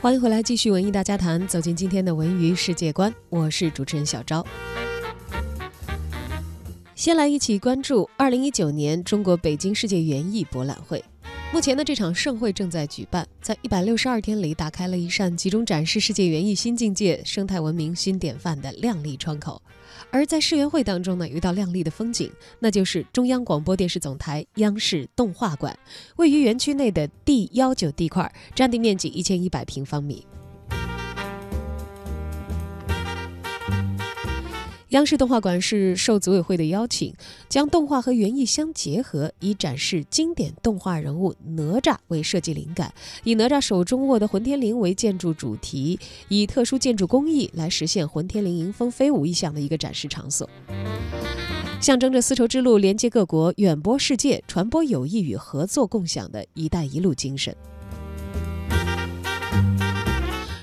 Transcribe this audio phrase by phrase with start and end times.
[0.00, 3.12] 欢迎回来，继续文艺大家谈，走进今天的文娱世界观。
[3.30, 4.46] 我是主持人小昭。
[6.94, 11.04] 先来一起关注二零一九年中国北京世界园艺博览会。
[11.50, 19.60] 目前呢，这场盛会正在举办，在一百六十二天里，打开了一扇集中展示世界园艺新境界、生态文明新典范的亮丽窗口。
[20.10, 25.76] 而在世园会当中呢，有一道亮丽的风景，那就是中央广播电视总台央视动画馆，
[26.16, 30.26] 位于园区内的 D 幺九地块，占地面积一千一百平方米。
[34.90, 37.12] 央视动画馆是受组委会的邀请，
[37.46, 42.90] 将动画和园艺相结合，以展示经典动画人物哪吒为设计灵感，
[43.22, 50.48] 以哪吒手中握的混天绫为建筑主题，以特殊建筑工艺来实现混天绫迎风飞舞意象的一个展示场所，
[51.82, 57.54] 象征着丝绸之路连接各国、远播世界、传播友谊与合作共享的一带一路精神。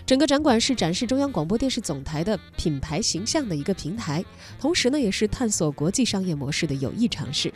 [0.06, 4.24] 整个展馆是展示中央广播电视总台的品牌形象的一个平台，
[4.60, 7.52] 同时呢，也是探索国际商业模式的有益尝试。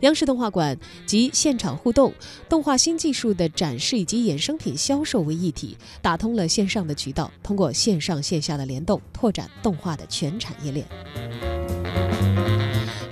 [0.00, 2.12] 央视动画馆集现场互动、
[2.46, 10.86] 动画新技术的展示以及衍生品销售为一体，打通了线上的渠道，通过线上线下的联动，拓展动画的全产业链。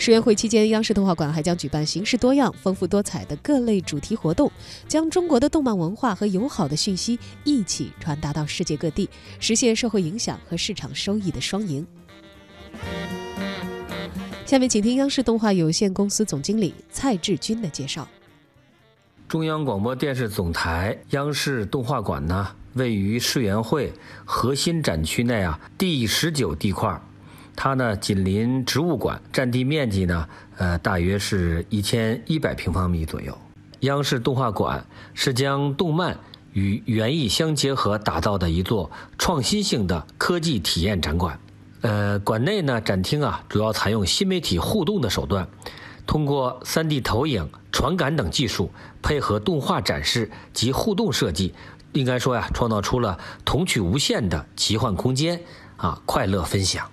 [0.04, 4.50] 世园会期间，央视动画馆还将举办形式多样、丰富多彩的各类主题活动，
[4.88, 9.08] 将中国的动漫文化和友好的讯息一起传达到世界各地，
[9.38, 11.86] 实现社会影响和市场收益的双赢。
[14.44, 18.08] 下面请听央视动画有限公司总经理蔡志军的介绍。
[19.28, 23.92] 中央广播电视总台央视动画馆呢，位于世园会
[24.24, 27.00] 核心展区内啊第十九地块。
[27.54, 33.36] 它呢紧邻植物馆，占地面积呢，呃，大约是一千一百平方米左右。
[33.80, 36.18] 央视动画馆是将动漫
[36.52, 41.38] 与园艺相结合打造的一座创新性的科技体验展馆。
[41.80, 45.48] 呃，馆内呢展厅啊，主要采用新媒体互动的手段，
[46.06, 48.70] 通过 3D 投影、传感等技术，
[49.02, 51.52] 配合动画展示及互动设计，
[51.92, 55.40] 应该说呀，创造出了童趣无限的奇幻空间
[55.76, 56.88] 啊，快乐分享。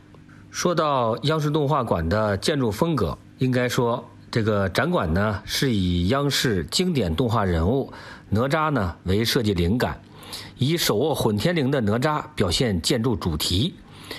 [0.51, 7.93] 说到央视动画馆的建筑风格，应该说这个展馆呢是以央视经典动画人物
[8.29, 10.01] 哪吒呢为设计灵感，
[10.57, 13.75] 以手握混天绫的哪吒表现建筑主题，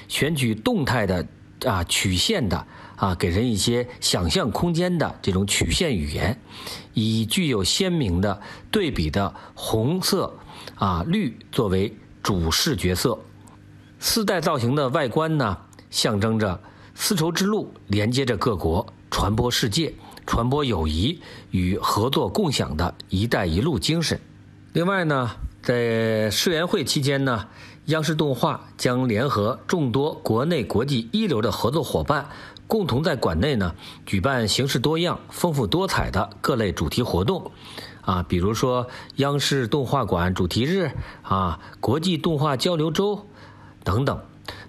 [0.06, 1.26] 选取动态的
[1.66, 2.64] 啊曲线的
[2.94, 6.40] 啊给人一些想象空间的这种曲线语言，
[6.94, 8.40] 以具有鲜明的
[8.70, 10.32] 对比的红色
[10.76, 11.92] 啊绿作为
[12.22, 13.18] 主视觉色，
[13.98, 15.58] 四代造型的外观呢。
[15.90, 16.60] 象征着
[16.94, 19.92] 丝绸之路连接着各国，传播世界、
[20.26, 21.20] 传播友谊
[21.50, 24.20] 与合作共享的一带一路精神。
[24.72, 25.30] 另外呢，
[25.62, 27.48] 在世园会期间呢，
[27.86, 32.28] 央视动画将联合众多国内国际一流的合作伙伴，
[32.68, 33.74] 共同在馆内呢
[34.06, 37.50] 举办形式多样、丰富多彩的各类主题活动，
[38.02, 38.86] 啊，比如说
[39.16, 43.26] 央视动画馆主题日啊，国际动画交流周
[43.82, 44.20] 等等。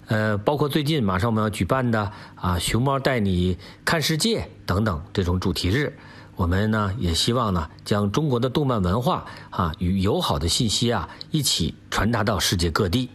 [0.06, 5.96] 呃，包括最近马上我们要举办的啊“熊猫带你看世界”等等这种主题日，
[6.36, 13.08] 我们呢也希望呢将中国的动漫文化啊与友好的信息啊一起传达到世界各地。